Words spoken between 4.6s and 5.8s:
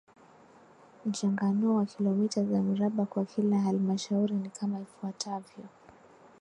ifuatavyo